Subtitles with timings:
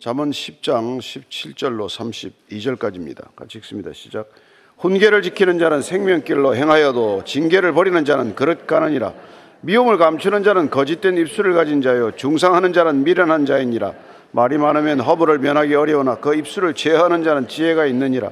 [0.00, 3.36] 잠언 10장 17절로 32절까지입니다.
[3.36, 3.92] 같이 읽습니다.
[3.92, 4.30] 시작.
[4.78, 9.12] 훈계를 지키는 자는 생명길로 행하여도 징계를 버리는 자는 그릇 가느니라.
[9.60, 13.92] 미움을 감추는 자는 거짓된 입술을 가진 자요 중상하는 자는 미련한 자이니라.
[14.30, 18.30] 말이 많으면 허물을 면하기 어려우나 그 입술을 제하는 자는 지혜가 있느니라.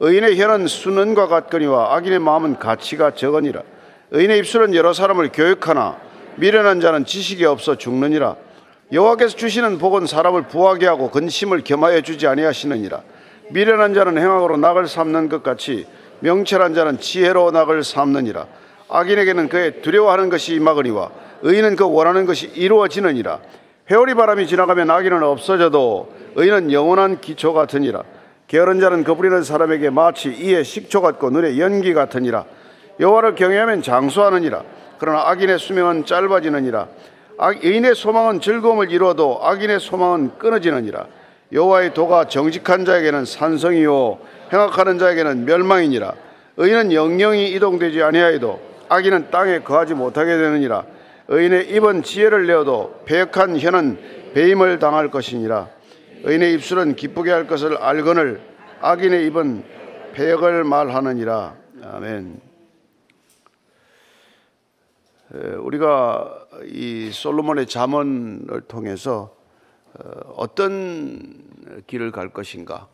[0.00, 3.62] 의인의 혀는 수는과 같거니와 악인의 마음은 가치가 적으니라.
[4.10, 5.96] 의인의 입술은 여러 사람을 교육하나
[6.38, 8.34] 미련한 자는 지식이 없어 죽느니라.
[8.92, 13.02] 여호와께서 주시는 복은 사람을 부하게 하고 근심을 겸하여 주지 아니하시느니라.
[13.50, 15.86] 미련한 자는 행악으로 낙을 삼는 것 같이
[16.20, 18.46] 명철한 자는 지혜로 낙을 삼느니라.
[18.88, 21.10] 악인에게는 그의 두려워하는 것이 임하거니와
[21.42, 23.40] 의인은 그 원하는 것이 이루어지느니라.
[23.90, 28.02] 회오리 바람이 지나가면 악인은 없어져도 의인은 영원한 기초 같으니라.
[28.46, 32.44] 게으른 자는 그 부리는 사람에게 마치 이에 식초 같고 눈에 연기 같으니라.
[33.00, 34.62] 여호와를 경외하면 장수하느니라.
[34.98, 36.88] 그러나 악인의 수명은 짧아지느니라.
[37.38, 41.06] 의인의 소망은 즐거움을 이루어도 악인의 소망은 끊어지느니라.
[41.52, 44.18] 여호와의 도가 정직한 자에게는 산성이요
[44.52, 46.14] 행악하는 자에게는 멸망이니라.
[46.56, 50.84] 의인은 영영이 이동되지 아니하여도 악인은 땅에 거하지 못하게 되느니라.
[51.28, 53.98] 의인의 입은 지혜를 내어도 배역한 혀는
[54.34, 55.68] 배임을 당할 것이니라.
[56.24, 58.40] 의인의 입술은 기쁘게 할 것을 알거늘
[58.80, 59.64] 악인의 입은
[60.12, 61.54] 배역을 말하느니라.
[61.82, 62.53] 아멘.
[65.34, 69.36] 우리가 이 솔로몬의 잠언을 통해서
[69.94, 71.42] 어, 어떤
[71.86, 72.88] 길을 갈 것인가?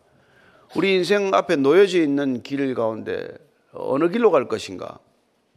[0.77, 3.29] 우리 인생 앞에 놓여져 있는 길 가운데
[3.73, 4.99] 어느 길로 갈 것인가?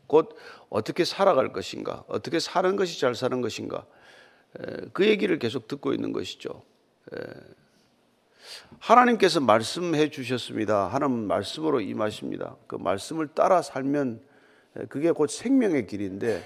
[0.07, 0.35] 곧
[0.69, 2.03] 어떻게 살아갈 것인가?
[2.07, 3.85] 어떻게 사는 것이 잘 사는 것인가?
[4.91, 6.61] 그 얘기를 계속 듣고 있는 것이죠.
[8.79, 10.87] 하나님께서 말씀해 주셨습니다.
[10.87, 12.55] 하나님 말씀으로 임하십니다.
[12.67, 14.21] 그 말씀을 따라 살면
[14.89, 16.43] 그게 곧 생명의 길인데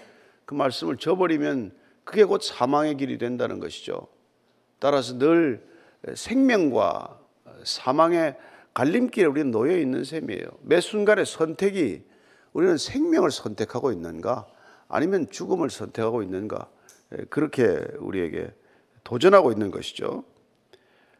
[0.47, 1.73] 그 말씀을 저버리면
[2.05, 4.07] 그게 곧 사망의 길이 된다는 것이죠.
[4.79, 5.61] 따라서 늘
[6.15, 7.19] 생명과
[7.65, 8.37] 사망의
[8.73, 10.45] 갈림길에 우리는 놓여 있는 셈이에요.
[10.61, 12.01] 매 순간의 선택이
[12.53, 14.47] 우리는 생명을 선택하고 있는가
[14.87, 16.69] 아니면 죽음을 선택하고 있는가
[17.29, 18.49] 그렇게 우리에게
[19.03, 20.23] 도전하고 있는 것이죠.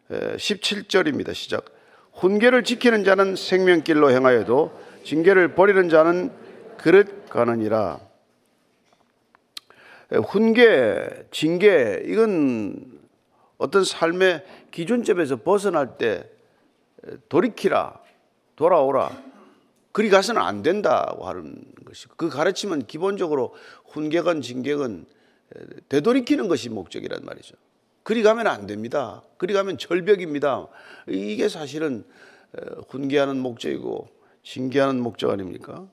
[0.10, 1.34] 17절입니다.
[1.34, 1.66] 시작.
[2.14, 4.72] 훈계를 지키는 자는 생명길로 행하여도
[5.04, 6.32] 징계를 버리는 자는
[6.78, 8.07] 그릇 가느니라.
[10.12, 13.00] 훈계, 징계, 이건
[13.58, 16.30] 어떤 삶의 기준점에서 벗어날 때
[17.30, 18.00] 돌이키라,
[18.56, 19.28] 돌아오라.
[19.92, 23.56] 그리 가서는 안 된다고 하는 것이고 그 가르침은 기본적으로
[23.88, 25.08] 훈계건 징계건
[25.90, 27.56] 되돌이키는 것이 목적이란 말이죠.
[28.04, 29.24] 그리 가면 안 됩니다.
[29.38, 30.68] 그리 가면 절벽입니다.
[31.08, 32.06] 이게 사실은
[32.90, 34.08] 훈계하는 목적이고
[34.44, 35.88] 징계하는 목적 아닙니까?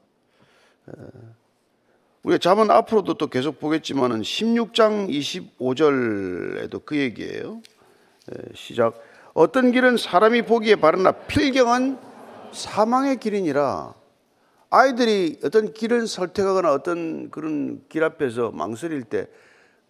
[2.25, 7.61] 우리가 자문 앞으로도 또 계속 보겠지만은 16장 25절에도 그 얘기예요.
[8.55, 9.01] 시작.
[9.33, 11.99] 어떤 길은 사람이 보기에 바르나 필경은
[12.53, 13.95] 사망의 길이니라.
[14.71, 19.29] 아이들이 어떤 길을 선택하거나 어떤 그런 길 앞에서 망설일 때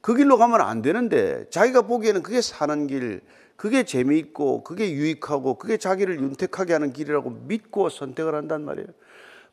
[0.05, 3.23] 그 길로 가면 안 되는데 자기가 보기에는 그게 사는 길,
[3.57, 8.87] 그게 재미있고 그게 유익하고 그게 자기를 윤택하게 하는 길이라고 믿고 선택을 한단 말이에요.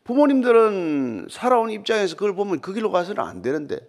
[0.04, 3.80] 부모님들은 살아온 입장에서 그걸 보면 그 길로 가서는 안 되는데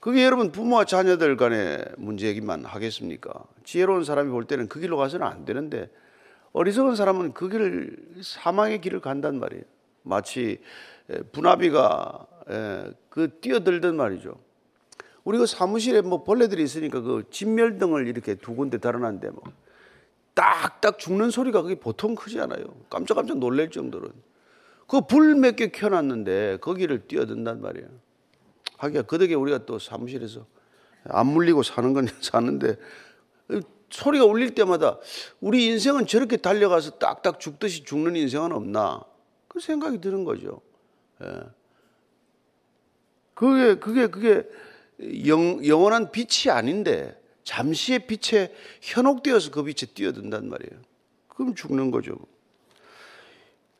[0.00, 3.44] 그게 여러분 부모와 자녀들 간의 문제이기만 하겠습니까?
[3.64, 5.90] 지혜로운 사람이 볼 때는 그 길로 가서는 안 되는데
[6.52, 9.64] 어리석은 사람은 그 길을 사망의 길을 간단 말이에요.
[10.02, 10.60] 마치
[11.32, 12.26] 분화비가
[13.08, 14.38] 그 뛰어들던 말이죠.
[15.24, 19.42] 우리 그 사무실에 뭐 벌레들이 있으니까 그 진멸등을 이렇게 두 군데 달아놨는데 뭐
[20.34, 22.64] 딱딱 죽는 소리가 그게 보통 크지 않아요.
[22.90, 24.10] 깜짝깜짝 놀랄 정도로.
[24.86, 27.88] 그 불 몇 개 켜놨는데 거기를 뛰어든단 말이에요.
[28.78, 30.46] 하기야 그 덕에 우리가 또 사무실에서
[31.04, 32.76] 안 물리고 사는 건 사는데
[33.90, 34.98] 소리가 울릴 때마다
[35.40, 39.02] 우리 인생은 저렇게 달려가서 딱딱 죽듯이 죽는 인생은 없나
[39.48, 40.60] 그 생각이 드는 거죠.
[41.22, 41.42] 예.
[43.34, 44.48] 그게 그게 그게
[45.26, 48.52] 영, 영원한 빛이 아닌데 잠시의 빛에
[48.82, 50.82] 현혹되어서 그 빛에 뛰어든단 말이에요.
[51.28, 52.16] 그럼 죽는 거죠.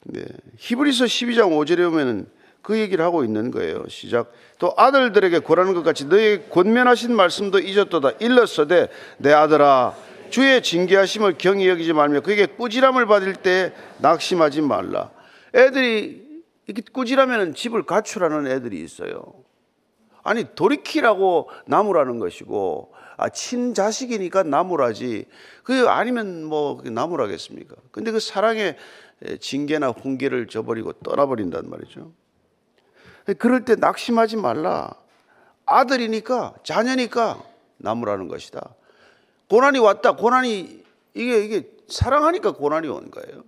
[0.09, 0.25] 네.
[0.57, 2.27] 히브리서 12장 5절에 보면은
[2.63, 3.85] 그 얘기를 하고 있는 거예요.
[3.89, 4.33] 시작.
[4.59, 8.13] 또 아들들에게 고라는 것 같이 너희 권면하신 말씀도 잊었도다.
[8.21, 8.89] 일렀어되
[9.19, 9.95] 내 아들아
[10.31, 15.11] 주의 징계하심을 경히 여기지 말며 그에게 꾸지람을 받을 때 낙심하지 말라.
[15.55, 16.25] 애들이
[16.67, 19.33] 이렇게 꾸지라면 집을 가출하는 애들이 있어요.
[20.25, 25.27] 아니 돌이키라고 나무라는 것이고 아, 친자식이니까 나무라지.
[25.63, 27.75] 그 아니면 뭐 나무라겠습니까?
[27.91, 28.77] 근데 그 사랑의
[29.41, 32.13] 징계나 훈계를 저버리고 떠나버린단 말이죠.
[33.39, 34.95] 그럴 때 낙심하지 말라.
[35.65, 37.43] 아들이니까 자녀니까
[37.79, 38.75] 나무라는 것이다.
[39.49, 40.13] 고난이 왔다.
[40.13, 40.85] 고난이
[41.15, 43.43] 이게 이게 사랑하니까 고난이 온 거예요.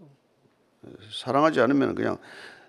[1.12, 2.18] 사랑하지 않으면 그냥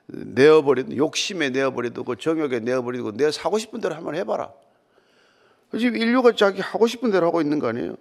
[0.07, 4.51] 내어버리도 욕심에 내어버리고 그 정욕에 내어버리고 내가 사고 싶은 대로 한번 해봐라.
[5.77, 7.95] 지금 인류가 자기 하고 싶은 대로 하고 있는 거 아니에요?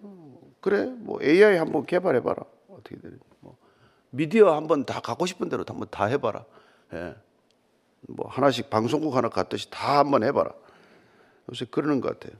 [0.60, 2.42] 그래, 뭐 AI 한번 개발해봐라.
[2.68, 3.18] 어떻게 되는?
[3.40, 3.56] 뭐
[4.10, 6.44] 미디어 한번 다 갖고 싶은 대로 한번 다 해봐라.
[6.94, 7.14] 예.
[8.08, 10.52] 뭐 하나씩 방송국 하나 갖듯이 다 한번 해봐라.
[11.50, 12.38] 요새 그러는 것 같아요.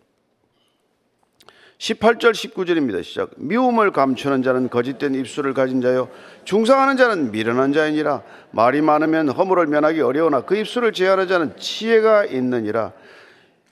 [1.78, 3.04] 18절 19절입니다.
[3.04, 3.30] 시작.
[3.36, 6.08] 미움을 감추는 자는 거짓된 입술을 가진 자요
[6.44, 12.92] 중상하는 자는 미련한 자이니라 말이 많으면 허물을 면하기 어려우나 그 입술을 제하는 자는 지혜가 있느니라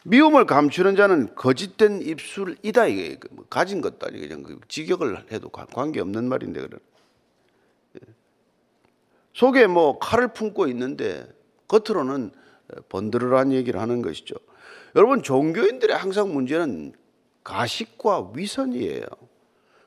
[0.08, 6.00] 미움을 감추는 자는 거짓된 입술이다 이게 뭐 가진 것도 아니고 그냥 그 직역을 해도 관계
[6.00, 6.78] 없는 말인데 그래.
[9.34, 11.26] 속에 뭐 칼을 품고 있는데
[11.66, 12.30] 겉으로는
[12.88, 14.36] 번드르한 얘기를 하는 것이죠.
[14.94, 16.92] 여러분 종교인들의 항상 문제는
[17.42, 19.06] 가식과 위선이에요.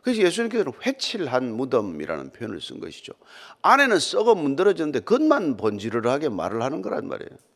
[0.01, 3.13] 그래서 예수님께서는 회칠한 무덤이라는 표현을 쓴 것이죠.
[3.61, 7.48] 안에는 썩어 문드러졌는데 겉만 번지르르하게 말을 하는 거란 말이에요.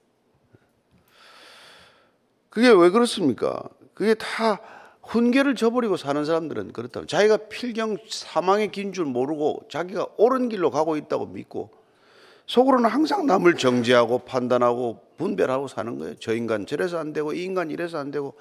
[2.54, 3.64] 그게 왜 그렇습니까?
[3.96, 4.60] 그게 다
[5.02, 10.96] 훈계를 저버리고 사는 사람들은 그렇다면 자기가 필경 사망의 긴 줄 모르고 자기가 옳은 길로 가고
[10.96, 11.72] 있다고 믿고
[12.46, 16.14] 속으로는 항상 남을 정죄하고 판단하고 분별하고 사는 거예요.
[16.20, 18.36] 저 인간 저래서 안 되고 이 인간 이래서 안 되고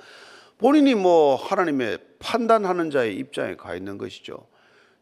[0.59, 4.47] 본인이 뭐 하나님의 판단하는 자의 입장에 가 있는 것이죠.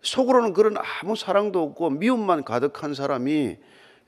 [0.03, 3.56] 속으로는 그런 아무 사랑도 없고 미움만 가득한 사람이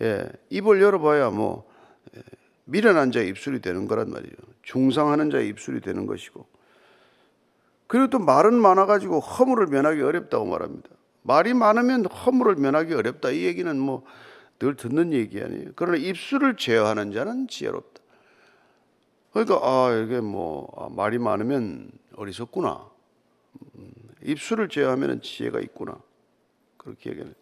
[0.03, 1.69] 예, 입을 열어봐야 뭐
[2.17, 2.21] 예,
[2.67, 4.52] 미련한 자의 입술이 되는 거란 말이에요.
[4.63, 6.47] 중상하는 자의 입술이 되는 것이고.
[7.87, 10.89] 그리고 또 말은 많아가지고 허물을 면하기 어렵다고 말합니다.
[11.23, 13.31] 말이 많으면 허물을 면하기 어렵다.
[13.31, 14.05] 이 얘기는 뭐
[14.63, 15.71] 늘 듣는 얘기 아니에요.
[15.75, 18.01] 그러나 입술을 제어하는 자는 지혜롭다.
[19.33, 22.89] 그러니까 아 이게 뭐 아, 말이 많으면 어리석구나.
[23.75, 23.91] 음,
[24.23, 25.99] 입술을 제어하면 지혜가 있구나.
[26.77, 27.33] 그렇게 얘기해요.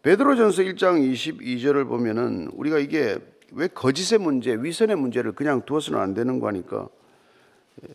[0.00, 3.18] 베드로전서 1장 22절을 보면은 우리가 이게
[3.52, 6.88] 왜 거짓의 문제, 위선의 문제를 그냥 두어서는 안 되는 거니까
[7.82, 7.88] 예,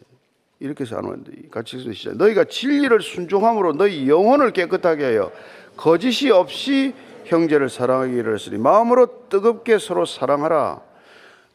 [0.60, 2.18] 이렇게 해서 안 같이 시작.
[2.18, 5.32] 너희가 진리를 순종함으로 너희 영혼을 깨끗하게 하여
[5.78, 6.94] 거짓이 없이
[7.26, 10.82] 형제를 사랑하기를 했으니 마음으로 뜨겁게 서로 사랑하라.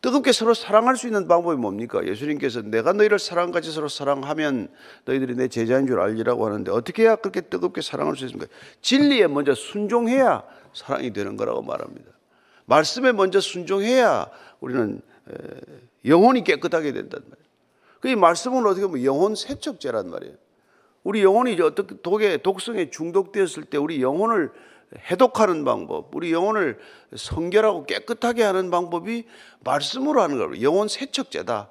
[0.02, 2.04] 뜨겁게 서로 사랑할 수 있는 방법이 뭡니까?
[2.06, 4.68] 예수님께서 내가 너희를 사랑같이 서로 사랑하면
[5.04, 8.50] 너희들이 내 제자인 줄 알리라고 하는데 어떻게 해야 그렇게 뜨겁게 사랑할 수 있습니까?
[8.80, 10.42] 진리에 먼저 순종해야
[10.72, 12.19] 사랑이 되는 거라고 말합니다.
[12.70, 14.30] 말씀에 먼저 순종해야
[14.60, 15.02] 우리는
[16.04, 17.50] 영혼이 깨끗하게 된단 말이에요.
[18.00, 20.34] 그 말씀은 어떻게 보면 영혼 세척제란 말이에요.
[21.02, 24.52] 우리 영혼이 어떻게 독에 독성에 중독되었을 때 우리 영혼을
[25.10, 26.78] 해독하는 방법, 우리 영혼을
[27.14, 29.24] 성결하고 깨끗하게 하는 방법이
[29.64, 30.62] 말씀으로 하는 거예요.
[30.62, 31.70] 영혼 세척제다.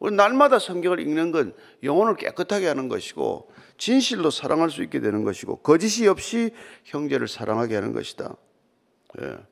[0.00, 1.54] 우리 날마다 성경을 읽는 건
[1.84, 6.50] 영혼을 깨끗하게 하는 것이고 진실로 사랑할 수 있게 되는 것이고 거짓이 없이
[6.84, 8.34] 형제를 사랑하게 하는 것이다.
[9.20, 9.51] 예.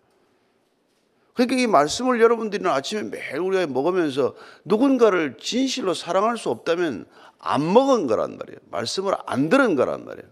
[1.40, 4.34] 그러니까 이 말씀을 여러분들은 아침에 매일 우리가 먹으면서
[4.66, 7.06] 누군가를 진실로 사랑할 수 없다면
[7.38, 8.58] 안 먹은 거란 말이에요.
[8.70, 10.28] 말씀을 안 들은 거란 말이에요.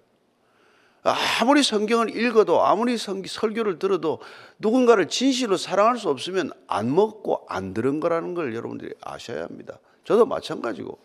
[1.41, 4.19] 아무리 성경을 읽어도 아무리 설교를 들어도
[4.59, 9.79] 누군가를 진실로 사랑할 수 없으면 안 먹고 안 들은 거라는 걸 여러분들이 아셔야 합니다.
[10.05, 10.99] 저도 마찬가지고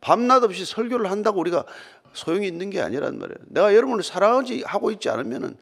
[0.00, 1.64] 밤낮 없이 설교를 한다고 우리가
[2.12, 3.38] 소용이 있는 게 아니란 말이에요.
[3.48, 5.56] 내가 여러분을 사랑하지 하고 있지 않으면은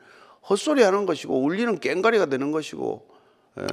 [0.50, 3.12] 헛소리 하는 것이고 울리는 깽가리가 되는 것이고
[3.58, 3.66] 예.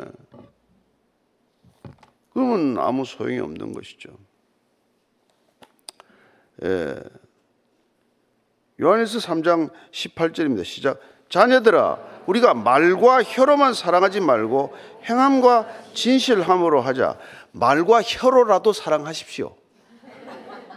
[2.33, 4.09] 그러면 아무 소용이 없는 것이죠.
[6.63, 6.99] 예.
[8.81, 10.63] 요한일서 3장 18절입니다.
[10.63, 10.99] 시작.
[11.29, 17.17] 자녀들아, 우리가 말과 혀로만 사랑하지 말고 행함과 진실함으로 하자.
[17.51, 19.55] 말과 혀로라도 사랑하십시오.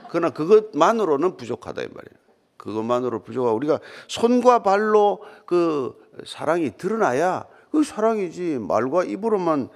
[0.08, 2.22] 그러나 그것만으로는 부족하다 이 말이에요.
[2.56, 9.70] 그것만으로 부족하고 우리가 손과 발로 그 사랑이 드러나야 그 사랑이지 말과 입으로만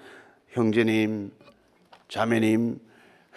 [0.50, 1.32] 형제님,
[2.08, 2.78] 자매님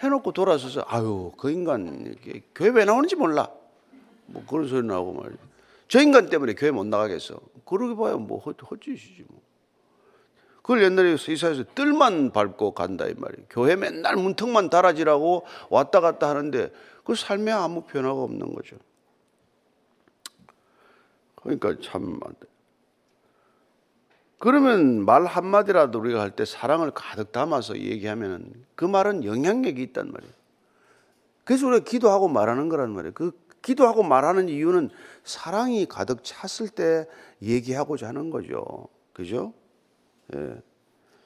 [0.02, 2.14] 해놓고 돌아서서 아유 그 인간
[2.54, 3.50] 교회 왜 나오는지 몰라.
[4.26, 5.38] 뭐 그런 소리 나오고 말이야.
[5.88, 7.40] 저 인간 때문에 교회 못 나가겠어.
[7.64, 9.40] 그러게 봐야 뭐 헛짓이지 뭐.
[10.58, 13.46] 그걸 옛날에 이사에서 뜰만 밟고 간다 이 말이에요.
[13.48, 16.70] 교회 맨날 문턱만 달아지라고 왔다 갔다 하는데
[17.02, 18.76] 그 삶에 아무 변화가 없는 거죠.
[21.36, 22.20] 그러니까 참
[24.40, 30.32] 그러면 말 한마디라도 우리가 할 때 사랑을 가득 담아서 얘기하면 그 말은 영향력이 있단 말이에요.
[31.44, 33.12] 그래서 우리가 기도하고 말하는 거란 말이에요.
[33.12, 34.88] 그 기도하고 말하는 이유는
[35.24, 37.06] 사랑이 가득 찼을 때
[37.42, 38.88] 얘기하고자 하는 거죠.
[39.12, 39.52] 그죠?
[40.34, 40.56] 예.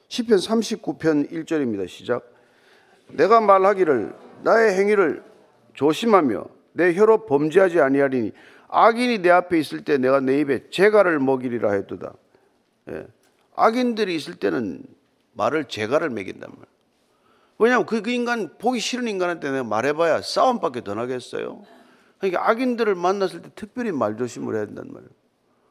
[0.09, 1.87] 10편 39편 1절입니다.
[1.87, 2.29] 시작.
[3.07, 5.23] 내가 말하기를 나의 행위를
[5.73, 8.33] 조심하며 내 혀로 범죄하지 아니하리니
[8.67, 12.13] 악인이 내 앞에 있을 때 내가 내 입에 재갈을 먹이리라 했도다.
[12.89, 13.07] 예.
[13.55, 14.83] 악인들이 있을 때는
[15.33, 16.75] 말을 재갈을 먹인단 말이에요.
[17.57, 21.63] 왜냐하면 그, 그 인간 보기 싫은 인간한테 내가 말해봐야 싸움밖에 더 나겠어요.
[22.19, 25.09] 그러니까 악인들을 만났을 때 특별히 말 조심을 해야 된단 말이에요.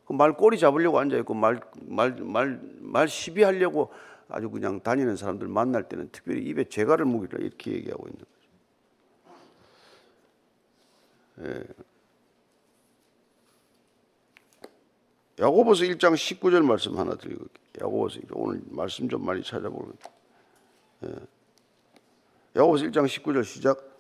[0.07, 3.91] 그 말 꼬리 잡으려고 앉아 있고 말 말 말 말 시비하려고
[4.29, 8.25] 아주 그냥 다니는 사람들 만날 때는 특별히 입에 재갈을 무기라 이렇게 얘기하고 있는
[11.39, 11.59] 거죠.
[11.59, 11.65] 예.
[15.39, 17.45] 야고보서 1장 19절 말씀 하나 드리고
[17.81, 19.93] 야고보서 오늘 말씀 좀 많이 찾아보면
[21.05, 21.09] 예.
[22.57, 23.95] 야고보서 1장 19절 시작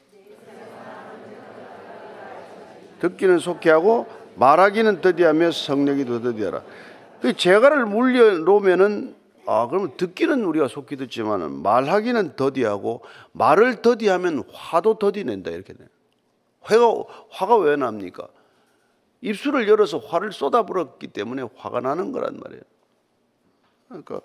[3.00, 6.62] 듣기는 속히 하고 말하기는 더디하며 성령이 더 더디하라.
[7.20, 9.14] 그 재갈을 물려놓으면은
[9.46, 15.86] 아 그러면 듣기는 우리가 속히 듣지만은 말하기는 더디하고 말을 더디하면 화도 더디낸다 이렇게 돼.
[16.62, 18.26] 화가 화가 왜 납니까?
[19.24, 22.62] 입술을 열어서 화를 쏟아부었기 때문에 화가 나는 거란 말이에요.
[23.88, 24.20] 그러니까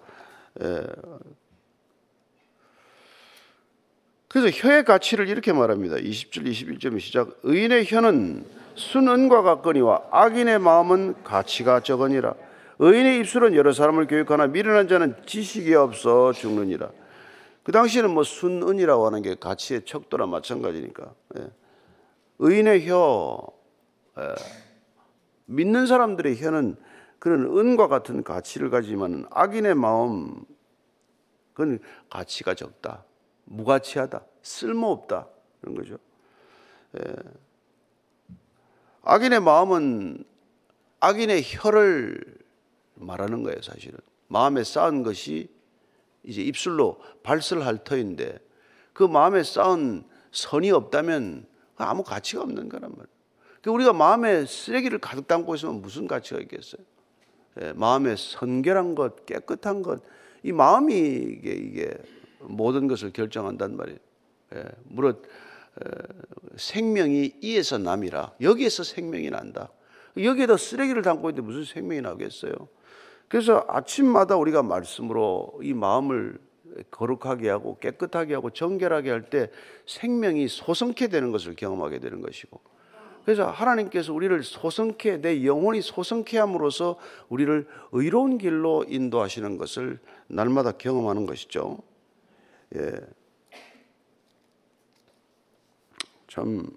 [0.61, 0.85] 예.
[4.27, 5.95] 그래서 혀의 가치를 이렇게 말합니다.
[5.95, 7.39] 20절 21절 시작.
[7.43, 12.35] 의인의 혀는 순은과 같거니와 악인의 마음은 가치가 적으니라.
[12.79, 16.91] 의인의 입술은 여러 사람을 교육하나 미련한 자는 지식이 없어 죽느니라.
[17.63, 21.13] 그 당시에는 뭐 순은이라고 하는 게 가치의 척도나 마찬가지니까.
[21.39, 21.47] 예.
[22.39, 23.41] 의인의 혀,
[24.17, 24.68] 예.
[25.49, 26.77] 믿는 사람들의 혀는
[27.17, 30.45] 그런 은과 같은 가치를 가지만 악인의 마음,
[31.53, 31.79] 그건
[32.09, 33.03] 가치가 적다.
[33.45, 34.23] 무가치하다.
[34.43, 35.27] 쓸모없다.
[35.59, 35.97] 그런 거죠.
[36.97, 37.15] 예.
[39.01, 40.23] 악인의 마음은
[40.99, 42.37] 악인의 혀를
[42.93, 43.97] 말하는 거예요, 사실은.
[44.27, 45.49] 마음에 쌓은 것이
[46.23, 48.37] 이제 입술로 발설할 터인데
[48.93, 53.18] 그 마음에 쌓은 선이 없다면 아무 가치가 없는 거란 말이에요.
[53.61, 56.81] 그러니까 우리가 마음에 쓰레기를 가득 담고 있으면 무슨 가치가 있겠어요?
[57.61, 60.01] 예, 마음에 선결한 것, 깨끗한 것,
[60.43, 61.93] 이 마음이 이게, 이게
[62.39, 63.99] 모든 것을 결정한단 말이에요.
[64.55, 65.23] 예, 무릇
[66.57, 69.69] 생명이 이에서 남이라 여기에서 생명이 난다.
[70.17, 72.51] 여기에다 쓰레기를 담고 있는데 무슨 생명이 나겠어요?
[73.27, 76.39] 그래서 아침마다 우리가 말씀으로 이 마음을
[76.91, 79.51] 거룩하게 하고 깨끗하게 하고 정결하게 할 때
[79.85, 82.59] 생명이 소성케 되는 것을 경험하게 되는 것이고
[83.25, 86.97] 그래서 하나님께서 우리를 소성케 내 영혼이 소성케 함으로써
[87.29, 91.77] 우리를 의로운 길로 인도하시는 것을 날마다 경험하는 것이죠.
[92.75, 92.91] 예.
[96.27, 96.67] 참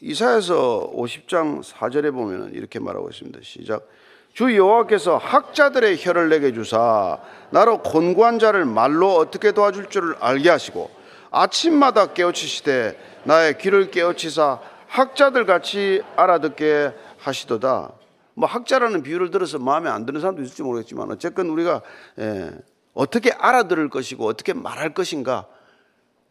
[0.00, 3.40] 이사에서 50장 4절에 보면 이렇게 말하고 있습니다.
[3.42, 3.88] 시작.
[4.32, 7.18] 주 여호와께서 학자들의 혀를 내게 주사
[7.50, 10.90] 나로 곤고한 자를 말로 어떻게 도와줄 줄을 알게 하시고
[11.36, 17.92] 아침마다 깨우치시되 나의 귀를 깨우치사 학자들 같이 알아듣게 하시도다.
[18.34, 21.82] 뭐 학자라는 비유를 들어서 마음에 안 드는 사람도 있을지 모르겠지만 어쨌건 우리가
[22.18, 22.52] 예,
[22.94, 25.46] 어떻게 알아들을 것이고 어떻게 말할 것인가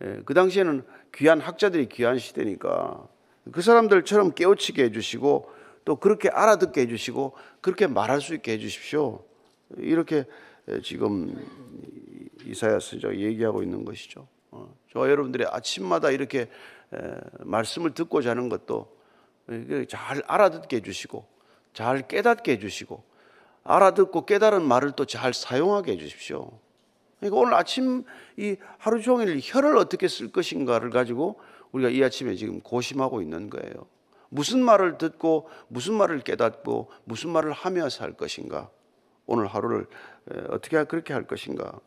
[0.04, 0.84] 예, 그 당시에는
[1.14, 3.08] 귀한 학자들이 귀한 시대니까
[3.52, 5.52] 그 사람들처럼 깨우치게 해주시고
[5.86, 9.24] 또 그렇게 알아듣게 해주시고 그렇게 말할 수 있게 해주십시오.
[9.78, 10.26] 이렇게
[10.70, 11.36] 예, 지금
[12.44, 14.28] 이사야서 얘기하고 있는 것이죠.
[14.96, 16.50] 어, 저 여러분들이 아침마다 이렇게
[17.40, 18.96] 말씀을 듣고 자는 것도
[19.90, 21.26] 잘 알아듣게 해주시고
[21.74, 23.04] 잘 깨닫게 해주시고
[23.64, 26.60] 알아듣고 깨달은 말을 또 잘 사용하게 해주십시오.
[27.20, 28.04] 그러니까 오늘 아침
[28.38, 31.40] 이 하루 종일 혀를 어떻게 쓸 것인가를 가지고
[31.72, 33.88] 우리가 이 아침에 지금 고심하고 있는 거예요.
[34.30, 38.70] 무슨 말을 듣고 무슨 말을 깨닫고 무슨 말을 하며 살 것인가?
[39.26, 39.88] 오늘 하루를
[40.50, 41.80] 어떻게 그렇게 할 것인가?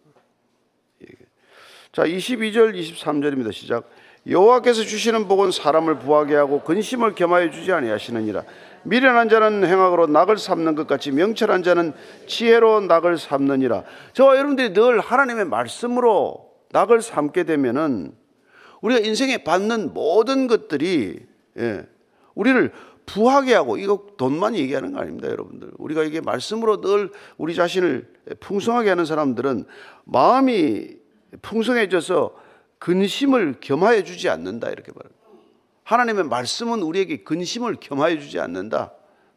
[1.92, 3.50] 자, 22절 23절입니다.
[3.52, 3.88] 시작.
[4.28, 8.44] 여호와께서 주시는 복은 사람을 부하게 하고 근심을 겸하여 주지 아니하시느니라.
[8.82, 11.94] 미련한 자는 행악으로 낙을 삼는 것 같이 명철한 자는
[12.26, 13.84] 지혜로 낙을 삼느니라.
[14.12, 18.12] 저와 여러분들이 늘 하나님의 말씀으로 낙을 삼게 되면은
[18.82, 21.20] 우리가 인생에 받는 모든 것들이
[21.58, 21.86] 예,
[22.34, 22.70] 우리를
[23.06, 25.70] 부하게 하고 이거 돈만 얘기하는 거 아닙니다, 여러분들.
[25.78, 28.06] 우리가 이게 말씀으로 늘 우리 자신을
[28.40, 29.64] 풍성하게 하는 사람들은
[30.04, 30.97] 마음이
[31.42, 32.34] 풍성해져서
[32.78, 35.18] 근심을 겸하여 주지 않는다 이렇게 말합니다.
[35.84, 38.92] 하나님의 말씀은 우리에게 근심을 겸하여 주지 않는다.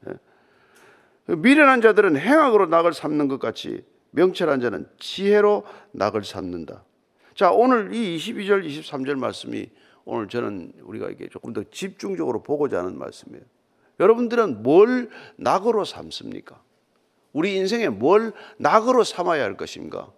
[0.07, 1.35] 예.
[1.35, 6.83] 미련한 자들은 행악으로 낙을 삼는 것 같이 명철한 자는 지혜로 낙을 삼는다.
[7.35, 9.69] 자, 오늘 이 22절, 23절 말씀이
[10.03, 13.43] 오늘 저는 우리가 이게 조금 더 집중적으로 보고자 하는 말씀이에요.
[13.99, 16.61] 여러분들은 뭘 낙으로 삼습니까?
[17.33, 20.11] 우리 인생에 뭘 낙으로 삼아야 할 것인가?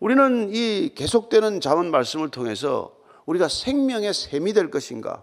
[0.00, 5.22] 우리는 이 계속되는 자문 말씀을 통해서 우리가 생명의 샘이 될 것인가?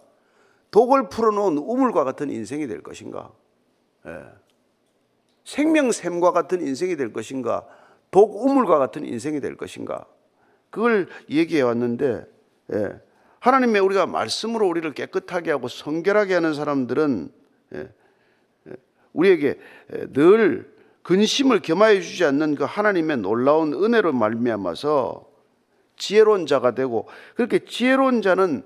[0.72, 3.32] 독을 풀어놓은 우물과 같은 인생이 될 것인가?
[4.08, 4.20] 예.
[5.46, 7.66] 생명샘과 같은 인생이 될 것인가?
[8.12, 10.06] 독 우물과 같은 인생이 될 것인가?
[10.70, 12.26] 그걸 얘기해 왔는데
[12.74, 13.02] 예.
[13.40, 17.32] 하나님의 우리가 말씀으로 우리를 깨끗하게 하고 성결하게 하는 사람들은
[17.76, 17.90] 예.
[18.68, 18.74] 예.
[19.14, 19.60] 우리에게
[19.94, 20.73] 예, 늘
[21.04, 25.30] 근심을 겸하여 주지 않는 그 하나님의 놀라운 은혜로 말미암아서
[25.98, 28.66] 지혜로운 자가 되고 그렇게 지혜로운 자는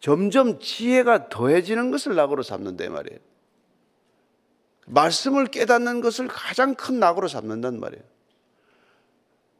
[0.00, 3.18] 점점 지혜가 더해지는 것을 낙으로 삼는다 말이에요.
[4.86, 8.02] 말씀을 깨닫는 것을 가장 큰 낙으로 삼는단 말이에요.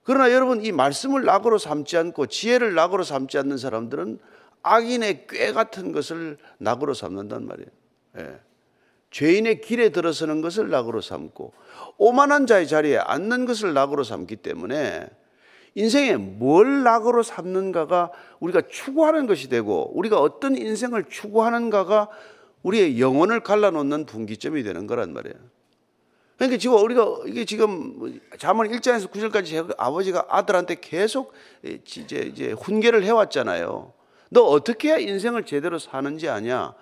[0.04, 4.20] 그러나 여러분 이 말씀을 낙으로 삼지 않고 지혜를 낙으로 삼지 않는 사람들은
[4.62, 7.68] 악인의 꾀 같은 것을 낙으로 삼는단 말이에요.
[8.18, 8.40] 예.
[9.10, 11.52] 죄인의 길에 들어서는 것을 낙으로 삼고
[11.98, 15.08] 오만한 자의 자리에 앉는 것을 낙으로 삼기 때문에
[15.74, 18.10] 인생에 뭘 낙으로 삼는가가
[18.40, 22.08] 우리가 추구하는 것이 되고 우리가 어떤 인생을 추구하는가가
[22.62, 25.36] 우리의 영혼을 갈라놓는 분기점이 되는 거란 말이에요.
[26.36, 31.32] 그러니까 지금 우리가 이게 지금 자문 1장에서 9절까지 아버지가 아들한테 계속
[31.62, 33.92] 이제 이제 훈계를 해왔잖아요.
[34.30, 36.74] 너 어떻게 해야 인생을 제대로 사는지 아냐?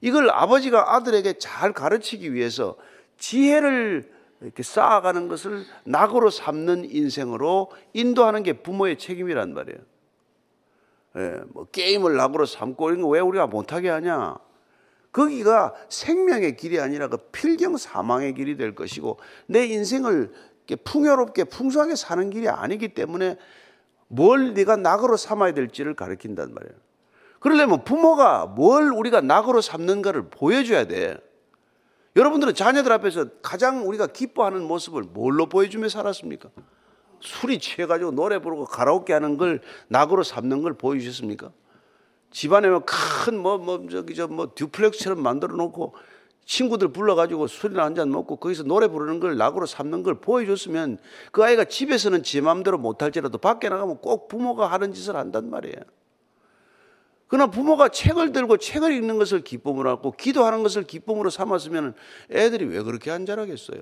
[0.00, 2.76] 이걸 아버지가 아들에게 잘 가르치기 위해서
[3.18, 9.78] 지혜를 이렇게 쌓아가는 것을 낙으로 삼는 인생으로 인도하는 게 부모의 책임이란 말이에요.
[11.16, 14.36] 예, 뭐 게임을 낙으로 삼고 이런 거 왜 우리가 못하게 하냐?
[15.10, 20.32] 거기가 생명의 길이 아니라 그 필경 사망의 길이 될 것이고 내 인생을
[20.84, 23.36] 풍요롭게 풍성하게 사는 길이 아니기 때문에
[24.06, 26.74] 뭘 네가 낙으로 삼아야 될지를 가르친단 말이에요.
[27.40, 31.16] 그러려면 부모가 뭘 우리가 낙으로 삼는가를 보여줘야 돼.
[32.16, 36.48] 여러분들은 자녀들 앞에서 가장 우리가 기뻐하는 모습을 뭘로 보여주며 살았습니까?
[37.20, 41.50] 술이 취해가지고 노래 부르고 가라오케 하는 걸 낙으로 삼는 걸 보여주셨습니까?
[42.30, 45.94] 집안에 큰뭐 뭐 저기 저 뭐 듀플렉스처럼 만들어 놓고
[46.44, 50.98] 친구들 불러가지고 술이나 한 잔 먹고 거기서 노래 부르는 걸 낙으로 삼는 걸 보여줬으면
[51.32, 55.76] 그 아이가 집에서는 지 마음대로 못할지라도 밖에 나가면 꼭 부모가 하는 짓을 한단 말이에요.
[57.28, 61.94] 그러나 부모가 책을 들고 책을 읽는 것을 기쁨으로 하고 기도하는 것을 기쁨으로 삼았으면
[62.30, 63.80] 애들이 왜 그렇게 안 자라겠어요?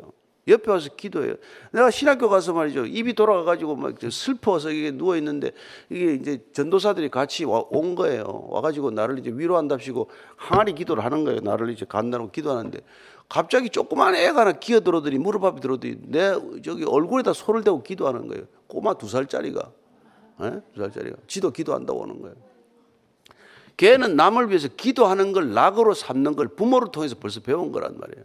[0.49, 1.35] 옆에 와서 기도해요.
[1.73, 2.87] 내가 신학교 가서 말이죠.
[2.87, 5.51] 입이 돌아가가지고 막 슬퍼서 이게 누워있는데
[5.91, 8.47] 이게 이제 전도사들이 같이 와, 온 거예요.
[8.51, 11.41] 와가지고 나를 이제 위로한답시고 항아리 기도를 하는 거예요.
[11.41, 12.79] 나를 이제 간다고 기도하는데
[13.29, 16.33] 갑자기 조그만 애가 하나 기어들어더니 무릎 앞에 들어더니 내
[16.63, 18.45] 저기 얼굴에다 손을 대고 기도하는 거예요.
[18.69, 19.73] 꼬마 두 살짜리가.
[20.43, 20.61] 예?
[20.75, 21.17] 두 살짜리가.
[21.27, 22.37] 지도 기도한다고 하는 거예요.
[23.77, 28.25] 걔는 남을 위해서 기도하는 걸 낙으로 삼는 걸 부모를 통해서 벌써 배운 거란 말이에요.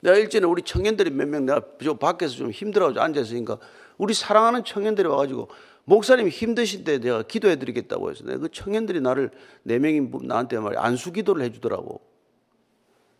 [0.00, 3.58] 내가 일전에 우리 청년들이 몇 명 내가 저 밖에서 좀 힘들어가지고 앉아있으니까
[3.98, 5.48] 우리 사랑하는 청년들이 와가지고
[5.84, 9.30] 목사님 힘드신데 내가 기도해 드리겠다고 해서 내가 그 청년들이 나를
[9.62, 12.00] 네 명이 나한테 말이 안수 기도를 해주더라고.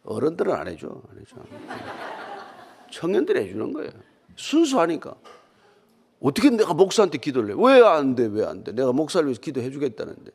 [0.04, 0.88] 어른들은 안 해줘.
[0.88, 1.36] 안 해줘.
[2.90, 3.90] 청년들이 해주는 거예요.
[4.36, 5.14] 순수하니까.
[6.20, 7.54] 어떻게 내가 목사한테 기도를 해?
[7.56, 8.26] 왜 안 돼?
[8.26, 8.72] 왜 안 돼?
[8.72, 10.30] 내가 목사를 위해서 기도해 주겠다는데.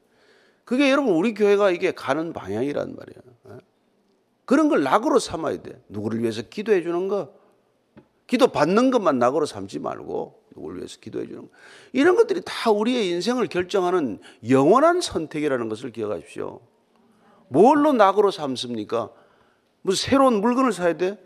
[0.72, 3.22] 그게 여러분 우리 교회가 이게 가는 방향이란 말이에요.
[3.44, 3.58] 어?
[4.46, 5.84] 그런 걸 낙으로 삼아야 돼.
[5.90, 7.34] 누구를 위해서 기도해 주는 거.
[8.26, 11.48] 기도 받는 것만 낙으로 삼지 말고 누구를 위해서 기도해 주는 거.
[11.92, 16.62] 이런 것들이 다 우리의 인생을 결정하는 영원한 선택이라는 것을 기억하십시오.
[17.50, 19.12] 뭘로 낙으로 삼습니까?
[19.82, 21.22] 무슨 새로운 물건을 사야 돼?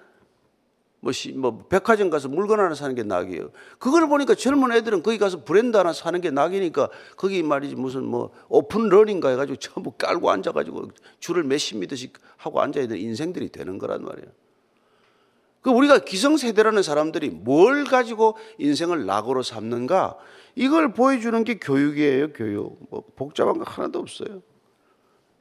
[1.06, 3.52] 뭐, 시, 뭐 백화점 가서 물건 하나 사는 게 낙이에요.
[3.78, 8.32] 그걸 보니까 젊은 애들은 거기 가서 브랜드 하나 사는 게 낙이니까 거기 말이지 무슨 뭐
[8.50, 10.90] 오픈런인가 해가지고 전부 깔고 앉아가지고
[11.20, 14.28] 줄을 몇십 미터씩 하고 앉아야 되는 인생들이 되는 거란 말이에요.
[15.62, 20.18] 그 우리가 기성세대라는 사람들이 뭘 가지고 인생을 낙으로 삼는가
[20.56, 22.80] 이걸 보여주는 게 교육이에요, 교육.
[22.90, 24.42] 뭐 복잡한 거 하나도 없어요.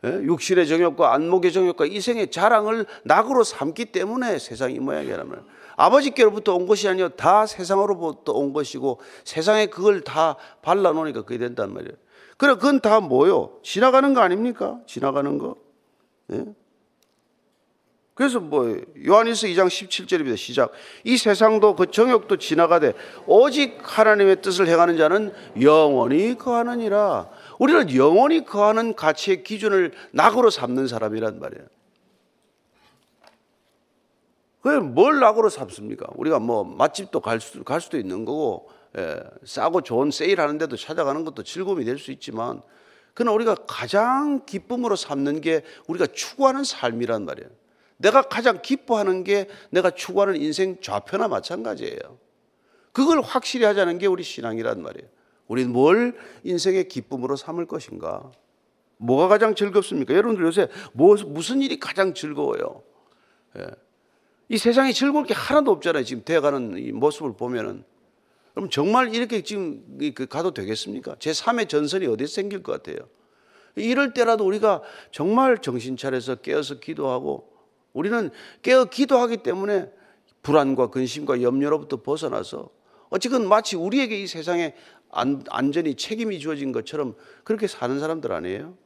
[0.04, 0.22] 예?
[0.22, 5.44] 육신의 정욕과 안목의 정욕과 이생의 자랑을 낙으로 삼기 때문에 세상이 모양이라면
[5.76, 11.94] 아버지께로부터 온 것이 아니요 다 세상으로부터 온 것이고 세상에 그걸 다 발라놓으니까 그게 된단 말이에요.
[12.36, 13.58] 그래 그건 다 뭐요?
[13.62, 14.78] 지나가는 거 아닙니까?
[14.86, 15.56] 지나가는 거.
[16.32, 16.44] 예?
[18.14, 20.36] 그래서 뭐 요한일서 2장 17절입니다.
[20.36, 20.70] 시작.
[21.02, 22.94] 이 세상도 그 정욕도 지나가되
[23.26, 27.28] 오직 하나님의 뜻을 행하는 자는 영원히 거하느니라.
[27.58, 31.66] 우리는 영원히 거하는 가치의 기준을 낙으로 삼는 사람이란 말이에요.
[34.60, 36.06] 그뭘 낙으로 삼습니까?
[36.14, 40.76] 우리가 뭐 맛집도 갈, 수, 갈 수도 있는 거고, 예, 싸고 좋은 세일 하는 데도
[40.76, 42.62] 찾아가는 것도 즐거움이 될 수 있지만,
[43.12, 47.48] 그러나 우리가 가장 기쁨으로 삼는 게 우리가 추구하는 삶이란 말이에요.
[47.96, 52.18] 내가 가장 기뻐하는 게 내가 추구하는 인생 좌표나 마찬가지예요.
[52.92, 55.08] 그걸 확실히 하자는 게 우리 신앙이란 말이에요.
[55.48, 58.30] 우리는 뭘 인생의 기쁨으로 삼을 것인가?
[58.96, 60.14] 뭐가 가장 즐겁습니까?
[60.14, 62.82] 여러분들 요새 뭐, 무슨 일이 가장 즐거워요?
[63.58, 63.66] 예.
[64.48, 66.04] 이 세상에 즐거울 게 하나도 없잖아요.
[66.04, 67.84] 지금 되어가는 이 모습을 보면은.
[68.54, 69.82] 그럼 정말 이렇게 지금
[70.14, 71.16] 그 가도 되겠습니까?
[71.18, 73.08] 제 3의 전선이 어디서 생길 것 같아요?
[73.74, 77.52] 이럴 때라도 우리가 정말 정신 차려서 깨어서 기도하고
[77.92, 78.30] 우리는
[78.62, 79.90] 깨어 기도하기 때문에
[80.42, 82.68] 불안과 근심과 염려로부터 벗어나서
[83.08, 84.74] 어쨌든 마치 우리에게 이 세상에
[85.14, 88.76] 안, 안전이 책임이 주어진 것처럼 그렇게 사는 사람들 아니에요?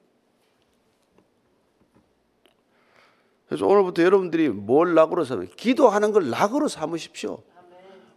[3.49, 7.43] 그래서 오늘부터 여러분들이 뭘 낙으로 삼으 기도하는 걸 낙으로 삼으십시오.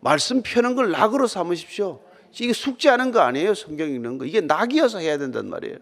[0.02, 2.02] 말씀 펴는 걸 낙으로 삼으십시오.
[2.34, 3.54] 이게 숙제하는 거 아니에요.
[3.54, 4.26] 성경 읽는 거.
[4.26, 5.78] 이게 낙이어서 해야 된단 말이에요.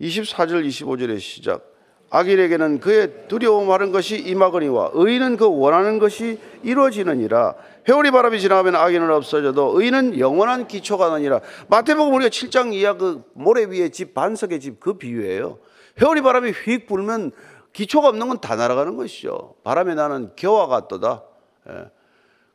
[0.00, 1.75] 24절 25절의 시작.
[2.10, 7.54] 악인에게는 그의 두려움 하는 것이 임하거니와 의인은 그 원하는 것이 이루어지느니라.
[7.88, 11.40] 회오리 바람이 지나가면 악인은 없어져도 의인은 영원한 기초가 나니라.
[11.68, 15.58] 마태복음 우리가 7장 이하 그 모래 위에 집 반석의 집 그 비유예요.
[16.00, 17.32] 회오리 바람이 휙 불면
[17.72, 19.54] 기초가 없는 건 다 날아가는 것이죠.
[19.64, 21.22] 바람에 나는 겨와 같도다.
[21.68, 21.72] 예.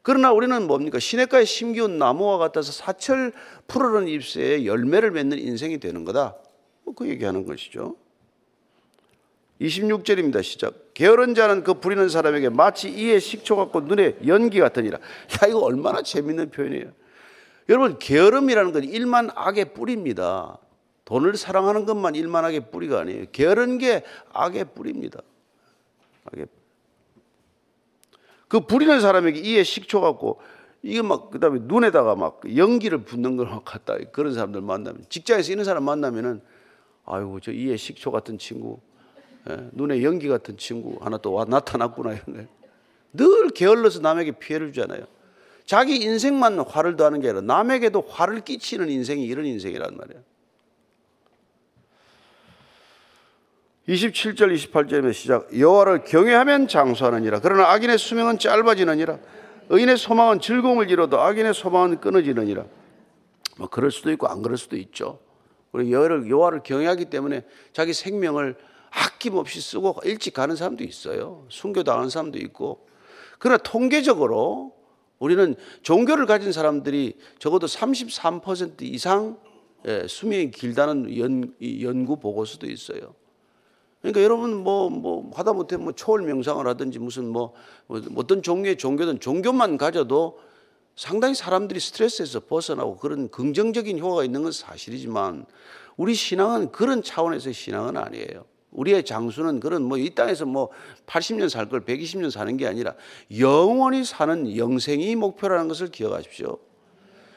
[0.01, 0.97] 그러나 우리는 뭡니까?
[0.97, 3.31] 시냇가에 심기운 나무와 같아서 사철
[3.67, 6.35] 푸르른 잎새에 열매를 맺는 인생이 되는 거다.
[6.85, 7.95] 뭐 그 얘기하는 것이죠.
[9.61, 10.41] 26절입니다.
[10.43, 10.93] 시작.
[10.93, 14.97] 게으른 자는 그 부리는 사람에게 마치 이에 식초 같고 눈에 연기 같으니라.
[15.43, 16.91] 야, 이거 얼마나 재밌는 표현이에요.
[17.69, 20.57] 여러분, 게으름이라는 건 일만 악의 뿌리입니다.
[21.05, 23.25] 돈을 사랑하는 것만 일만 악의 뿌리가 아니에요.
[23.31, 25.21] 게으른 게 악의 뿌리입니다.
[26.25, 26.47] 악의.
[28.47, 30.41] 그 부리는 사람에게 이에 식초 같고
[30.83, 35.83] 이게 막 그다음에 눈에다가 막 연기를 붓는 걸 갖다 그런 사람들 만나면 직장에서 이런 사람
[35.83, 36.41] 만나면은
[37.05, 38.90] 아이고 저 이에 식초 같은 친구 예,
[39.71, 42.15] 눈에 연기 같은 친구 하나 또 와, 나타났구나
[43.13, 45.05] 늘 게을러서 남에게 피해를 주잖아요.
[45.65, 50.23] 자기 인생만 화를 더하는 게 아니라 남에게도 화를 끼치는 인생이 이런 인생이란 말이에요.
[53.87, 57.39] 27절 28절의 시작 여호와를 경외하면 장수하느니라.
[57.41, 59.17] 그러나 악인의 수명은 짧아지느니라.
[59.69, 62.65] 의인의 소망은 즐거움을 이뤄도 악인의 소망은 끊어지느니라.
[63.57, 65.19] 뭐 그럴 수도 있고 안 그럴 수도 있죠.
[65.73, 68.55] 여호와를 경외하기 때문에 자기 생명을
[68.91, 71.45] 아낌없이 쓰고 일찍 가는 사람도 있어요.
[71.49, 72.85] 순교당하는 사람도 있고.
[73.39, 74.73] 그러나 통계적으로
[75.19, 79.39] 우리는 종교를 가진 사람들이 적어도 33% 이상
[79.87, 83.15] 예, 수명이 길다는 연, 연구 보고서도 있어요.
[84.01, 87.53] 그러니까 여러분 뭐, 뭐, 하다못해 뭐 초월 명상을 하든지 무슨 뭐,
[87.87, 90.39] 뭐 어떤 종류의 종교든 종교만 가져도
[90.95, 95.45] 상당히 사람들이 스트레스에서 벗어나고 그런 긍정적인 효과가 있는 건 사실이지만
[95.97, 98.45] 우리 신앙은 그런 차원에서의 신앙은 아니에요.
[98.71, 100.69] 우리의 장수는 그런 뭐 이 땅에서 뭐
[101.05, 102.95] 80년 살 걸 120년 사는 게 아니라
[103.37, 106.57] 영원히 사는 영생이 목표라는 것을 기억하십시오.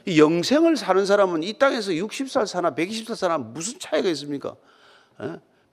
[0.07, 4.55] 이 영생을 사는 사람은 이 땅에서 60살 사나 120살 사나 무슨 차이가 있습니까?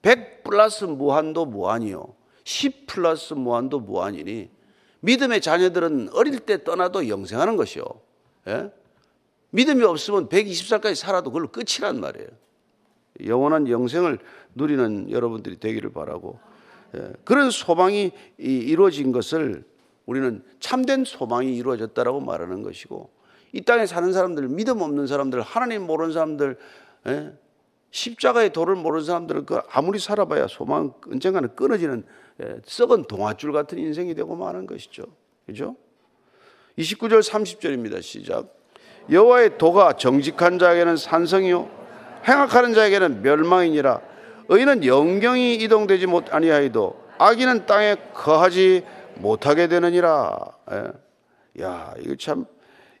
[0.02, 0.42] 100 예?
[0.42, 2.14] 플러스 무한도 무한이요.
[2.44, 4.50] 10 플러스 무한도 무한이니
[5.00, 7.84] 믿음의 자녀들은 어릴 때 떠나도 영생하는 것이요.
[8.48, 8.70] 예?
[9.50, 12.28] 믿음이 없으면 120살까지 살아도 그걸로 끝이란 말이에요.
[13.24, 14.18] 영원한 영생을
[14.54, 16.38] 누리는 여러분들이 되기를 바라고
[16.94, 19.64] 예, 그런 소망이 이루어진 것을
[20.06, 23.10] 우리는 참된 소망이 이루어졌다라고 말하는 것이고
[23.52, 26.56] 이 땅에 사는 사람들 믿음 없는 사람들 하나님 모르는 사람들
[27.08, 27.32] 예,
[27.90, 32.04] 십자가의 도를 모르는 사람들은 그 아무리 살아봐야 소망 언젠가는 끊어지는
[32.42, 35.04] 예, 썩은 동아줄 같은 인생이 되고 마는 것이죠.
[35.46, 35.76] 그죠?
[36.78, 38.00] 29절 30절입니다.
[38.00, 38.58] 시작.
[39.10, 41.81] 여호와의 도가 정직한 자에게는 산성이요
[42.26, 44.00] 행악하는 자에게는 멸망이니라
[44.48, 50.36] 의인은 영경이 이동되지 못 아니하이도 악인은 땅에 거하지 못하게 되느니라.
[50.72, 51.62] 예.
[51.62, 52.46] 야, 이거 참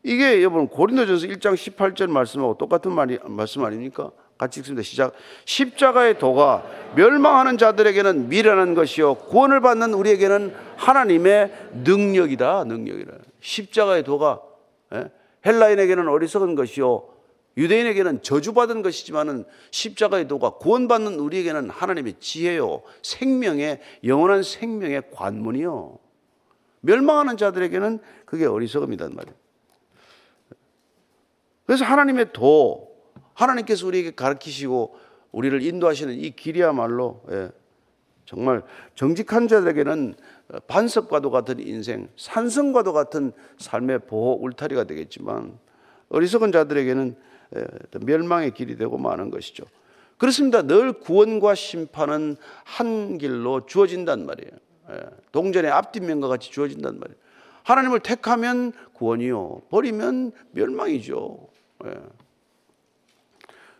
[0.02, 4.10] 이게 여러분 고린도전서 1장 18절 말씀하고 똑같은 말이 말씀 아닙니까?
[4.38, 4.82] 같이 읽습니다.
[4.82, 5.12] 시작.
[5.44, 6.64] 십자가의 도가
[6.96, 11.52] 멸망하는 자들에게는 미련한 것이요 구원을 받는 우리에게는 하나님의
[11.84, 12.64] 능력이다.
[12.64, 13.12] 능력이라.
[13.40, 14.40] 십자가의 도가
[14.94, 15.10] 예?
[15.46, 17.11] 헬라인에게는 어리석은 것이요
[17.56, 25.98] 유대인에게는 저주받은 것이지만은 십자가의 도가 구원받는 우리에게는 하나님의 지혜요, 생명의 영원한 생명의 관문이요.
[26.80, 29.36] 멸망하는 자들에게는 그게 어리석음이란 말이에요.
[31.66, 32.92] 그래서 하나님의 도,
[33.34, 34.96] 하나님께서 우리에게 가르치시고
[35.30, 37.50] 우리를 인도하시는 이 길이야말로 예,
[38.24, 38.62] 정말
[38.94, 40.14] 정직한 자들에게는
[40.66, 45.58] 반석과도 같은 인생, 산성과도 같은 삶의 보호 울타리가 되겠지만
[46.10, 47.31] 어리석은 자들에게는 예,
[48.00, 49.64] 멸망의 길이 되고 마는 것이죠.
[50.18, 50.62] 그렇습니다.
[50.62, 54.52] 늘 구원과 심판은 한 길로 주어진단 말이에요.
[54.90, 55.00] 예,
[55.32, 57.18] 동전의 앞뒷면과 같이 주어진단 말이에요.
[57.64, 59.62] 하나님을 택하면 구원이요.
[59.70, 61.48] 버리면 멸망이죠.
[61.86, 61.94] 예.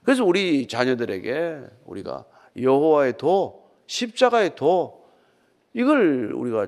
[0.04, 2.24] 그래서 우리 자녀들에게 우리가
[2.60, 5.06] 여호와의 도, 십자가의 도
[5.74, 6.66] 이걸 우리가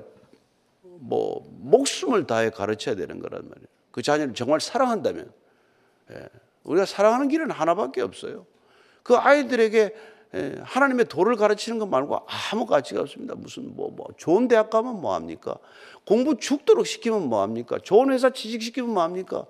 [0.83, 3.67] 뭐 목숨을 다해 가르쳐야 되는 거란 말이에요.
[3.91, 5.31] 그 자녀를 정말 사랑한다면
[6.11, 6.29] 예.
[6.65, 8.45] 우리가 사랑하는 길은 하나밖에 없어요.
[9.03, 9.95] 그 아이들에게
[10.35, 12.19] 예, 하나님의 도를 가르치는 것 말고
[12.51, 13.35] 아무 가치가 없습니다.
[13.35, 15.57] 무슨 뭐, 뭐 좋은 대학 가면 뭐 합니까?
[16.05, 17.77] 공부 죽도록 시키면 뭐 합니까?
[17.81, 19.45] 좋은 회사 취직시키면 뭐 합니까?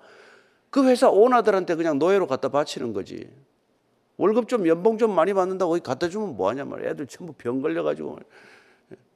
[0.70, 3.28] 그 회사 오너들한테 그냥 노예로 갖다 바치는 거지.
[4.16, 6.90] 월급 좀 연봉 좀 많이 받는다고 거기 갖다 주면 뭐 하냐 말이야.
[6.90, 8.18] 애들 전부 병 걸려 가지고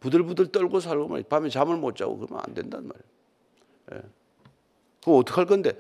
[0.01, 1.25] 부들부들 떨고 살고 말이야.
[1.29, 3.05] 밤에 잠을 못 자고 그러면 안 된단 말이야.
[3.95, 4.09] 예.
[5.01, 5.79] 그거 어떡할 건데?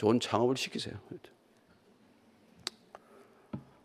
[0.00, 0.94] 좋은 창업을 시키세요.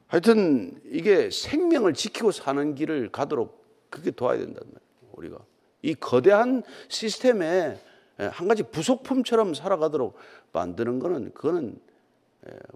[0.08, 5.12] 하여튼 이게 생명을 지키고 사는 길을 가도록 그게 도와야 된다는 말이에요.
[5.12, 5.40] 우리가
[5.82, 7.78] 이 거대한 시스템에
[8.16, 10.16] 한 가지 부속품처럼 살아가도록
[10.54, 11.78] 만드는 거는 그거는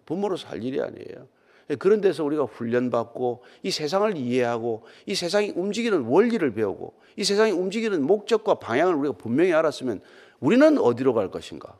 [0.05, 1.29] 부모로 살 일이 아니에요.
[1.77, 8.05] 그런 데서 우리가 훈련받고 이 세상을 이해하고 이 세상이 움직이는 원리를 배우고 이 세상이 움직이는
[8.05, 10.01] 목적과 방향을 우리가 분명히 알았으면
[10.41, 11.77] 우리는 어디로 갈 것인가?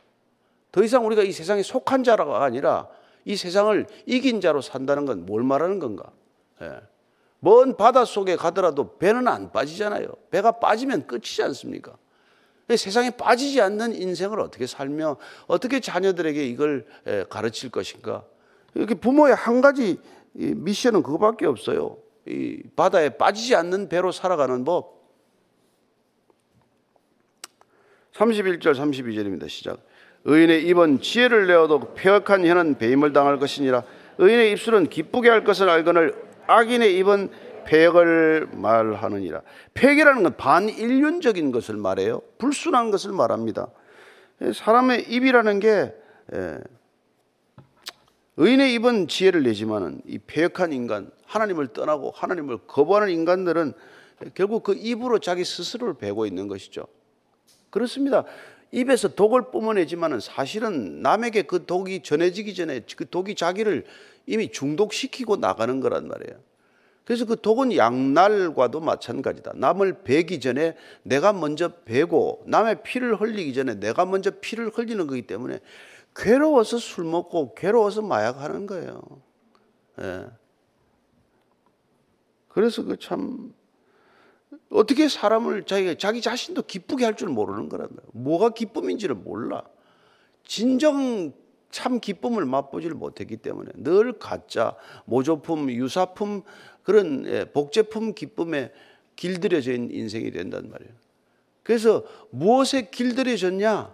[0.72, 2.88] 더 이상 우리가 이 세상에 속한 자가 아니라
[3.26, 6.12] 이 세상을 이긴 자로 산다는 건 뭘 말하는 건가?
[6.62, 6.80] 예.
[7.40, 10.08] 먼 바다 속에 가더라도 배는 안 빠지잖아요.
[10.30, 11.96] 배가 빠지면 끝이지 않습니까?
[12.76, 18.26] 세상에 빠지지 않는 인생을 어떻게 살며 어떻게 자녀들에게 이걸 예, 가르칠 것인가?
[18.76, 20.00] 이렇게 부모의 한 가지
[20.34, 21.98] 미션은 그거밖에 없어요.
[22.28, 25.00] 이 바다에 빠지지 않는 배로 살아가는 법.
[28.14, 29.50] 31절 32절입니다.
[29.50, 29.80] 시작.
[30.26, 33.84] 의인의 입은 지혜를 내어도 폐역한 혀는 배임을 당할 것이니라.
[34.18, 36.14] 의인의 입술은 기쁘게 할 것을 알거늘
[36.48, 37.30] 악인의 입은
[37.66, 39.42] 폐역을 말하느니라.
[39.74, 42.22] 폐역이라는 건 반인륜적인 것을 말해요.
[42.38, 43.68] 불순한 것을 말합니다.
[44.54, 45.94] 사람의 입이라는 게
[46.34, 46.58] 예,
[48.38, 53.74] 의인의 입은 지혜를 내지만은 이 폐역한 인간, 하나님을 떠나고 하나님을 거부하는 인간들은
[54.34, 56.86] 결국 그 입으로 자기 스스로를 베고 있는 것이죠.
[57.70, 58.24] 그렇습니다.
[58.72, 63.86] 입에서 독을 뿜어내지만은 사실은 남에게 그 독이 전해지기 전에 그 독이 자기를
[64.28, 66.40] 이미 중독시키고 나가는 거란 말이에요.
[67.04, 69.54] 그래서 그 독은 양날과도 마찬가지다.
[69.56, 75.24] 남을 베기 전에 내가 먼저 베고 남의 피를 흘리기 전에 내가 먼저 피를 흘리는 거기
[75.24, 75.60] 때문에
[76.16, 79.02] 괴로워서 술 먹고 괴로워서 마약하는 거예요.
[80.02, 80.28] 예.
[82.50, 83.54] 그래서 그 참
[84.70, 88.10] 어떻게 사람을 자기 자기 자신도 기쁘게 할 줄 모르는 거란 말이에요.
[88.14, 89.64] 뭐가 기쁨인지를 몰라.
[90.44, 91.34] 진정
[91.72, 96.42] 참 기쁨을 맛보지를 못했기 때문에 늘 가짜, 모조품, 유사품
[96.84, 98.72] 그런 예, 복제품 기쁨에
[99.16, 100.94] 길들여져 인생이 된단 말이에요.
[101.64, 103.94] 그래서 무엇에 길들여졌냐?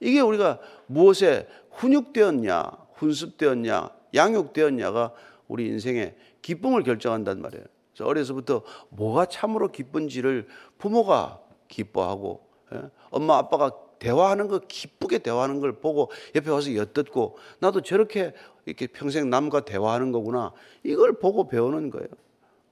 [0.00, 5.12] 이게 우리가 무엇에 훈육되었냐, 훈습되었냐, 양육되었냐가
[5.48, 7.64] 우리 인생의 기쁨을 결정한단 말이에요.
[7.92, 10.46] 그래서 어려서부터 뭐가 참으로 기쁜지를
[10.78, 12.82] 부모가 기뻐하고 예?
[13.10, 18.32] 엄마 아빠가 대화하는 거 기쁘게 대화하는 걸 보고 옆에 와서 엿듣고 나도 저렇게
[18.66, 20.52] 이렇게 평생 남과 대화하는 거구나
[20.82, 22.08] 이걸 보고 배우는 거예요.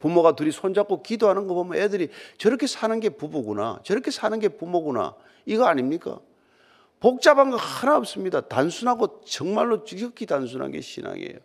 [0.01, 5.15] 부모가 둘이 손잡고 기도하는 거 보면 애들이 저렇게 사는 게 부부구나 저렇게 사는 게 부모구나
[5.45, 6.19] 이거 아닙니까?
[7.01, 8.41] 복잡한 거 하나 없습니다.
[8.43, 11.39] 단순하고 정말로 지극히 단순한 게 신앙이에요.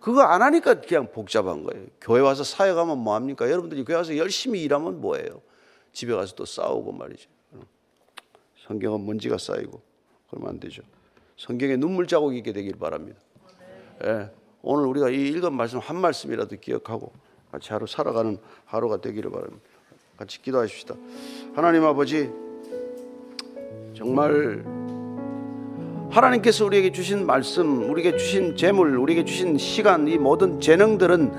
[0.00, 1.86] 그거 안 하니까 그냥 복잡한 거예요.
[2.00, 3.50] 교회 와서 사역하면 뭐 합니까?
[3.50, 5.42] 여러분들이 교회 와서 열심히 일하면 뭐예요?
[5.92, 7.28] 집에 가서 또 싸우고 말이죠.
[8.66, 9.80] 성경은 먼지가 쌓이고
[10.30, 10.82] 그러면 안 되죠.
[11.36, 13.18] 성경에 눈물 자국이 있게 되길 바랍니다.
[14.04, 14.30] 예,
[14.62, 17.12] 오늘 우리가 이 읽은 말씀 한 말씀이라도 기억하고
[17.50, 19.64] 같이 하루 살아가는 하루가 되기를 바랍니다.
[20.16, 20.94] 같이 기도하십시다.
[21.54, 22.30] 하나님 아버지
[23.94, 24.77] 정말
[26.10, 31.32] 하나님께서 우리에게 주신 말씀, 우리에게 주신 재물, 우리에게 주신 시간, 이 모든 재능들은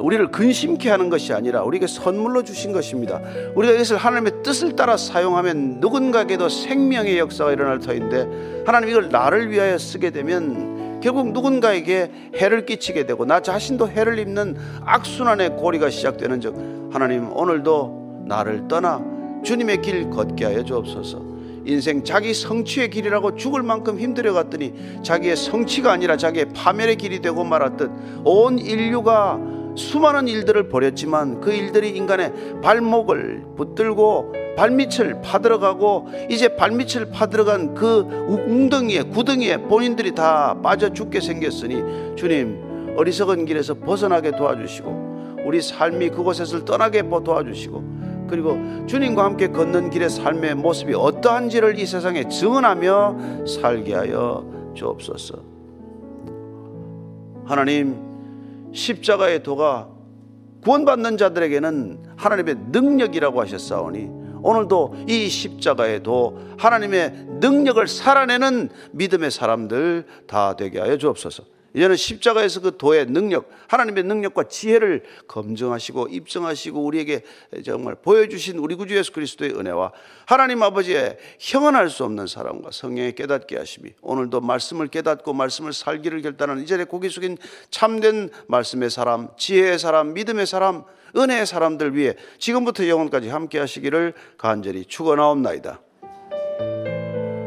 [0.00, 3.20] 우리를 근심케 하는 것이 아니라 우리에게 선물로 주신 것입니다.
[3.54, 9.76] 우리가 이것을 하나님의 뜻을 따라 사용하면 누군가에게도 생명의 역사가 일어날 터인데 하나님 이걸 나를 위하여
[9.76, 16.54] 쓰게 되면 결국 누군가에게 해를 끼치게 되고 나 자신도 해를 입는 악순환의 고리가 시작되는 즉
[16.90, 19.04] 하나님 오늘도 나를 떠나
[19.44, 21.33] 주님의 길 걷게 하여 주옵소서.
[21.64, 27.42] 인생 자기 성취의 길이라고 죽을 만큼 힘들어 갔더니 자기의 성취가 아니라 자기의 파멸의 길이 되고
[27.44, 27.90] 말았듯
[28.24, 29.38] 온 인류가
[29.76, 39.02] 수많은 일들을 벌였지만 그 일들이 인간의 발목을 붙들고 발밑을 파들어가고 이제 발밑을 파들어간 그 웅덩이에
[39.04, 47.02] 구덩이에 본인들이 다 빠져 죽게 생겼으니 주님 어리석은 길에서 벗어나게 도와주시고 우리 삶이 그곳에서 떠나게
[47.08, 48.03] 도와주시고
[48.34, 54.44] 그리고 주님과 함께 걷는 길의 삶의 모습이 어떠한지를 이 세상에 증언하며 살게 하여
[54.74, 55.36] 주옵소서.
[57.44, 57.96] 하나님
[58.72, 59.88] 십자가의 도가
[60.64, 64.10] 구원받는 자들에게는 하나님의 능력이라고 하셨사오니
[64.42, 71.44] 오늘도 이 십자가의 도 하나님의 능력을 살아내는 믿음의 사람들 다 되게 하여 주옵소서.
[71.74, 77.22] 이제는 십자가에서 그 도의 능력, 하나님의 능력과 지혜를 검증하시고 입증하시고 우리에게
[77.64, 79.92] 정말 보여주신 우리 구주 예수 그리스도의 은혜와
[80.26, 86.62] 하나님 아버지의 형언할 수 없는 사랑과 성령의 깨닫게 하심이 오늘도 말씀을 깨닫고 말씀을 살기를 결단하는
[86.62, 87.36] 이전에 고개 숙인
[87.70, 90.84] 참된 말씀의 사람, 지혜의 사람, 믿음의 사람,
[91.16, 95.80] 은혜의 사람들 위해 지금부터 영원까지 함께 하시기를 간절히 축원하옵나이다.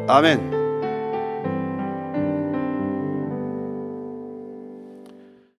[0.08, 0.57] 아멘.